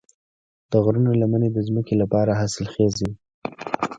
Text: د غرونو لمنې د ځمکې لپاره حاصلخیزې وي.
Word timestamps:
د 0.71 0.73
غرونو 0.83 1.11
لمنې 1.21 1.49
د 1.53 1.57
ځمکې 1.67 1.93
لپاره 2.01 2.37
حاصلخیزې 2.39 3.05
وي. 3.09 3.15